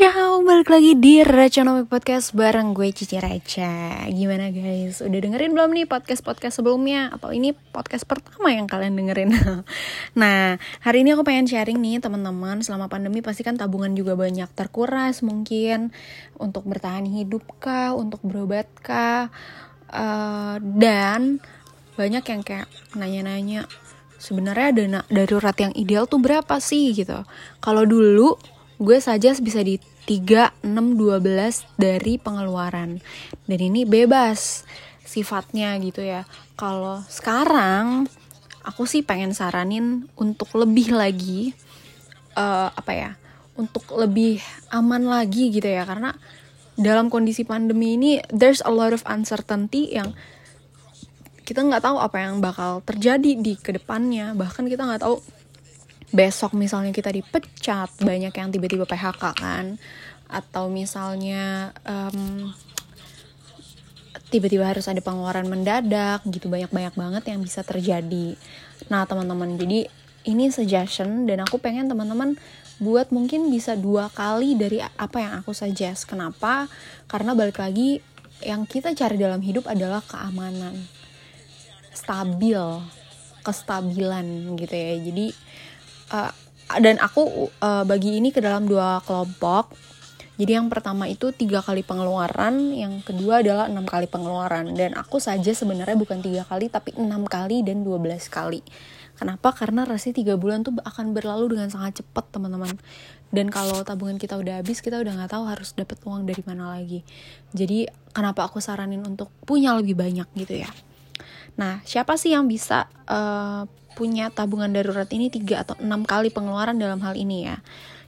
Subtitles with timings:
[0.00, 5.76] Ciao, balik lagi di Raconomi Podcast bareng gue Cici Raca Gimana guys, udah dengerin belum
[5.76, 7.12] nih podcast-podcast sebelumnya?
[7.12, 9.28] Atau ini podcast pertama yang kalian dengerin?
[10.24, 12.64] nah, hari ini aku pengen sharing nih teman-teman.
[12.64, 15.92] Selama pandemi pasti kan tabungan juga banyak terkuras mungkin.
[16.40, 19.28] Untuk bertahan hidup kah, untuk berobat kah?
[19.92, 21.44] Uh, Dan
[22.00, 23.68] banyak yang kayak nanya-nanya
[24.16, 26.96] sebenarnya dana darurat yang ideal tuh berapa sih?
[26.96, 27.20] gitu.
[27.60, 28.40] Kalau dulu
[28.80, 29.76] gue saja bisa di
[30.08, 32.96] 3, 6, 12 dari pengeluaran.
[33.44, 34.64] Dan ini bebas
[35.04, 36.24] sifatnya gitu ya.
[36.56, 38.08] Kalau sekarang
[38.64, 41.52] aku sih pengen saranin untuk lebih lagi
[42.40, 43.10] uh, apa ya?
[43.60, 44.40] Untuk lebih
[44.72, 46.16] aman lagi gitu ya karena
[46.80, 50.16] dalam kondisi pandemi ini there's a lot of uncertainty yang
[51.44, 55.20] kita nggak tahu apa yang bakal terjadi di ke depannya bahkan kita nggak tahu
[56.10, 59.78] besok misalnya kita dipecat banyak yang tiba-tiba PHK kan?
[60.30, 62.50] Atau misalnya um,
[64.30, 66.46] tiba-tiba harus ada pengeluaran mendadak gitu.
[66.46, 68.38] Banyak-banyak banget yang bisa terjadi.
[68.90, 69.90] Nah teman-teman jadi
[70.28, 72.36] ini suggestion dan aku pengen teman-teman
[72.80, 76.08] buat mungkin bisa dua kali dari apa yang aku suggest.
[76.08, 76.66] Kenapa?
[77.06, 78.00] Karena balik lagi
[78.40, 80.74] yang kita cari dalam hidup adalah keamanan.
[81.92, 82.60] Stabil.
[83.40, 84.96] Kestabilan gitu ya.
[85.00, 85.26] Jadi
[86.10, 86.32] uh,
[86.78, 89.74] dan aku uh, bagi ini ke dalam dua kelompok
[90.40, 94.72] jadi yang pertama itu tiga kali pengeluaran, yang kedua adalah enam kali pengeluaran.
[94.72, 98.64] Dan aku saja sebenarnya bukan tiga kali, tapi enam kali dan dua belas kali.
[99.20, 99.52] Kenapa?
[99.52, 102.72] Karena rasi tiga bulan tuh akan berlalu dengan sangat cepat teman-teman.
[103.28, 106.72] Dan kalau tabungan kita udah habis, kita udah nggak tahu harus dapat uang dari mana
[106.72, 107.04] lagi.
[107.52, 107.84] Jadi
[108.16, 110.72] kenapa aku saranin untuk punya lebih banyak gitu ya?
[111.60, 113.68] Nah, siapa sih yang bisa uh,
[113.98, 117.58] punya tabungan darurat ini tiga atau enam kali pengeluaran dalam hal ini ya.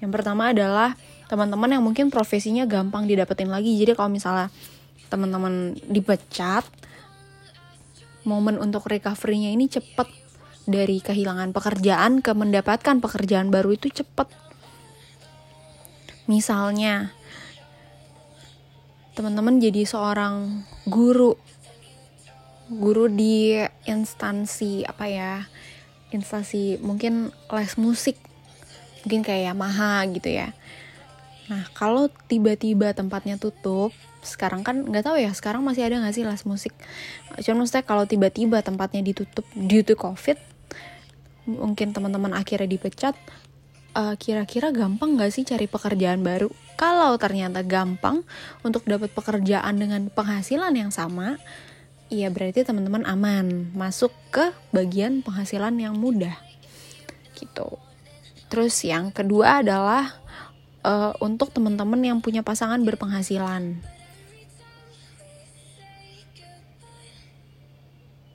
[0.00, 0.96] Yang pertama adalah
[1.26, 3.74] teman-teman yang mungkin profesinya gampang didapetin lagi.
[3.76, 4.52] Jadi kalau misalnya
[5.08, 6.66] teman-teman dipecat,
[8.26, 10.10] momen untuk recovery-nya ini cepet
[10.66, 14.26] dari kehilangan pekerjaan ke mendapatkan pekerjaan baru itu cepet.
[16.26, 17.14] Misalnya,
[19.14, 21.38] teman-teman jadi seorang guru,
[22.70, 23.54] guru di
[23.86, 25.32] instansi apa ya,
[26.10, 28.18] instansi mungkin les musik
[29.06, 30.50] mungkin kayak Yamaha gitu ya.
[31.46, 33.94] Nah kalau tiba-tiba tempatnya tutup
[34.26, 36.74] sekarang kan nggak tahu ya sekarang masih ada nggak sih les musik?
[37.38, 40.34] Cuman maksudnya kalau tiba-tiba tempatnya ditutup due to covid
[41.46, 43.14] mungkin teman-teman akhirnya dipecat
[43.94, 46.50] uh, kira-kira gampang nggak sih cari pekerjaan baru?
[46.74, 48.26] Kalau ternyata gampang
[48.66, 51.38] untuk dapat pekerjaan dengan penghasilan yang sama
[52.06, 56.38] Iya berarti teman-teman aman masuk ke bagian penghasilan yang mudah
[57.34, 57.82] gitu.
[58.46, 60.14] Terus yang kedua adalah
[60.86, 63.82] uh, untuk teman-teman yang punya pasangan berpenghasilan.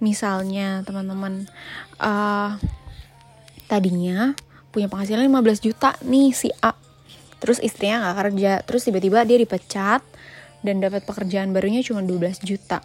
[0.00, 1.44] Misalnya teman-teman
[2.00, 2.56] uh,
[3.68, 4.32] tadinya
[4.72, 6.72] punya penghasilan 15 juta nih si A.
[7.36, 10.00] Terus istrinya nggak kerja, terus tiba-tiba dia dipecat
[10.64, 12.80] dan dapat pekerjaan barunya cuma 12 juta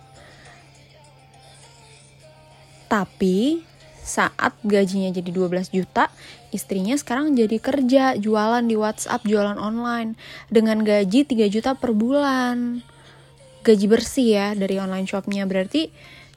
[2.94, 3.66] tapi
[4.06, 6.14] saat gajinya jadi 12 juta,
[6.54, 10.14] istrinya sekarang jadi kerja, jualan di WhatsApp, jualan online.
[10.54, 12.86] Dengan gaji 3 juta per bulan.
[13.66, 15.50] Gaji bersih ya dari online shopnya.
[15.50, 15.90] Berarti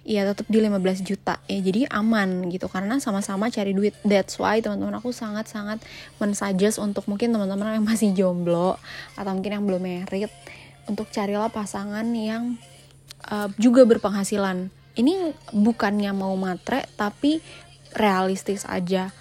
[0.07, 1.43] ya tetap di 15 juta.
[1.45, 2.73] Ya jadi aman gitu.
[2.73, 3.93] Karena sama-sama cari duit.
[4.07, 5.85] That's why teman-teman aku sangat-sangat
[6.17, 8.81] mensuggest untuk mungkin teman-teman yang masih jomblo
[9.19, 10.33] atau mungkin yang belum married
[10.87, 12.57] untuk carilah pasangan yang
[13.27, 17.41] uh, juga berpenghasilan ini bukannya mau matre tapi
[17.97, 19.13] realistis aja.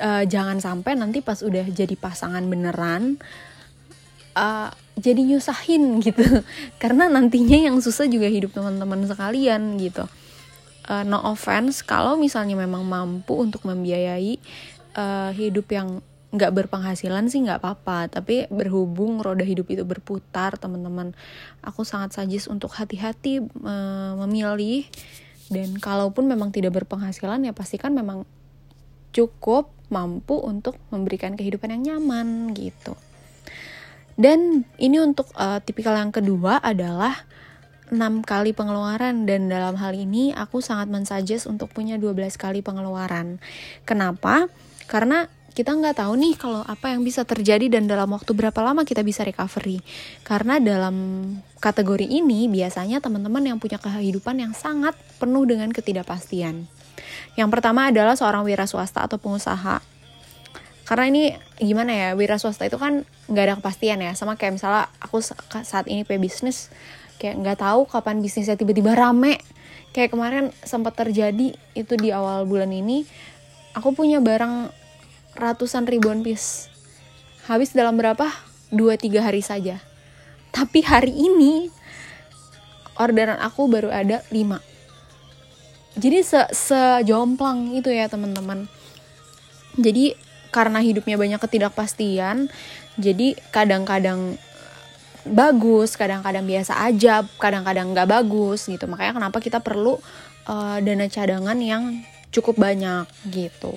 [0.00, 3.20] Uh, jangan sampai nanti pas udah jadi pasangan beneran
[4.32, 6.24] uh, jadi nyusahin gitu.
[6.78, 10.06] Karena nantinya yang susah juga hidup teman-teman sekalian gitu.
[10.88, 14.40] Uh, no offense kalau misalnya memang mampu untuk membiayai
[14.96, 21.16] uh, hidup yang nggak berpenghasilan sih nggak apa-apa tapi berhubung roda hidup itu berputar teman-teman
[21.64, 24.84] aku sangat sajis untuk hati-hati uh, memilih
[25.48, 28.28] dan kalaupun memang tidak berpenghasilan ya pastikan memang
[29.16, 32.92] cukup mampu untuk memberikan kehidupan yang nyaman gitu
[34.20, 37.24] dan ini untuk uh, tipikal yang kedua adalah
[37.88, 43.40] 6 kali pengeluaran dan dalam hal ini aku sangat mensuggest untuk punya 12 kali pengeluaran.
[43.88, 44.52] Kenapa?
[44.84, 45.24] Karena
[45.54, 49.02] kita nggak tahu nih kalau apa yang bisa terjadi dan dalam waktu berapa lama kita
[49.02, 49.82] bisa recovery.
[50.22, 50.96] Karena dalam
[51.58, 56.68] kategori ini biasanya teman-teman yang punya kehidupan yang sangat penuh dengan ketidakpastian.
[57.34, 59.80] Yang pertama adalah seorang wira swasta atau pengusaha.
[60.88, 64.88] karena ini gimana ya wira swasta itu kan nggak ada kepastian ya sama kayak misalnya
[65.04, 66.72] aku saat ini punya bisnis
[67.20, 69.36] kayak nggak tahu kapan bisnisnya tiba-tiba rame
[69.92, 73.04] kayak kemarin sempat terjadi itu di awal bulan ini
[73.76, 74.72] aku punya barang
[75.38, 76.66] ratusan ribuan piece
[77.46, 78.28] habis dalam berapa?
[78.68, 79.80] Dua tiga hari saja.
[80.52, 81.72] Tapi hari ini
[82.98, 84.68] orderan aku baru ada 5
[85.98, 88.70] jadi se sejomplang itu ya teman-teman.
[89.74, 90.14] Jadi
[90.54, 92.48] karena hidupnya banyak ketidakpastian
[92.96, 94.38] jadi kadang-kadang
[95.28, 98.86] bagus kadang-kadang biasa aja kadang-kadang nggak bagus gitu.
[98.86, 99.98] Makanya kenapa kita perlu
[100.46, 101.98] uh, dana cadangan yang
[102.30, 103.74] cukup banyak gitu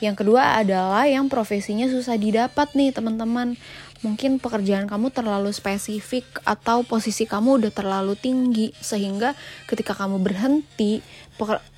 [0.00, 3.56] yang kedua adalah yang profesinya susah didapat nih teman-teman.
[4.00, 9.36] Mungkin pekerjaan kamu terlalu spesifik atau posisi kamu udah terlalu tinggi sehingga
[9.68, 11.04] ketika kamu berhenti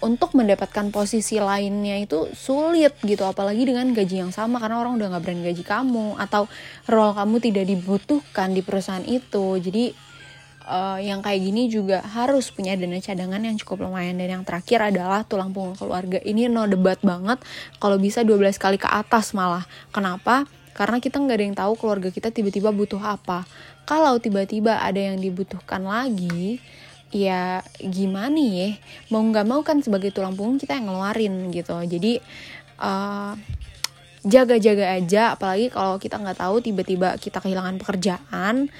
[0.02, 5.06] untuk mendapatkan posisi lainnya itu sulit gitu apalagi dengan gaji yang sama karena orang udah
[5.14, 6.46] nggak berani gaji kamu atau
[6.86, 9.58] role kamu tidak dibutuhkan di perusahaan itu.
[9.58, 9.90] Jadi
[10.66, 14.18] uh, yang kayak gini juga harus punya dana cadangan yang cukup lumayan.
[14.18, 16.18] Dan yang terakhir adalah tulang punggung keluarga.
[16.22, 17.42] Ini no debat banget.
[17.78, 19.66] Kalau bisa 12 kali ke atas malah.
[19.90, 20.46] Kenapa?
[20.72, 23.44] Karena kita nggak ada yang tahu keluarga kita tiba-tiba butuh apa.
[23.84, 26.62] Kalau tiba-tiba ada yang dibutuhkan lagi
[27.12, 28.68] ya gimana ya?
[29.12, 31.76] Mau nggak mau kan sebagai tulang punggung kita yang ngeluarin gitu.
[31.84, 32.24] Jadi
[32.80, 33.36] uh,
[34.24, 35.36] jaga-jaga aja.
[35.36, 38.72] Apalagi kalau kita nggak tahu tiba-tiba kita kehilangan pekerjaan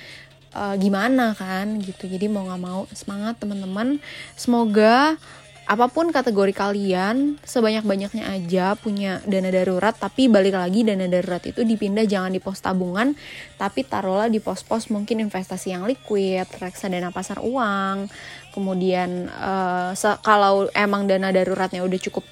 [0.55, 2.09] uh, gimana kan gitu.
[2.09, 4.01] Jadi mau nggak mau semangat teman-teman.
[4.39, 5.17] Semoga
[5.63, 11.63] apa pun kategori kalian sebanyak-banyaknya aja punya dana darurat tapi balik lagi dana darurat itu
[11.63, 13.15] dipindah jangan di pos tabungan
[13.63, 18.11] tapi taruhlah di pos-pos mungkin investasi yang liquid reksadana pasar uang
[18.51, 19.95] kemudian uh,
[20.27, 22.27] kalau emang dana daruratnya udah cukup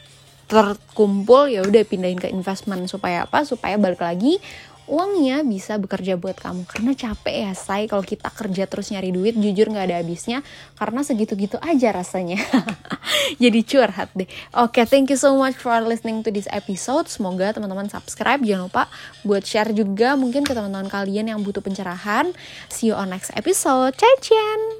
[0.50, 3.46] terkumpul ya udah pindahin ke investment supaya apa?
[3.46, 4.43] Supaya balik lagi
[4.90, 6.66] uangnya bisa bekerja buat kamu.
[6.66, 10.42] Karena capek ya say kalau kita kerja terus nyari duit jujur nggak ada habisnya
[10.75, 12.42] karena segitu-gitu aja rasanya.
[13.42, 14.26] Jadi curhat deh.
[14.58, 17.06] Oke okay, thank you so much for listening to this episode.
[17.06, 18.42] Semoga teman-teman subscribe.
[18.42, 18.84] Jangan lupa
[19.22, 22.34] buat share juga mungkin ke teman-teman kalian yang butuh pencerahan.
[22.66, 23.94] See you on next episode.
[23.94, 24.80] Ciao ciao